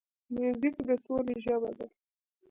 موزیک 0.35 0.75
د 0.87 0.89
سولې 1.03 1.35
ژبه 1.45 1.71
ده. 1.77 1.87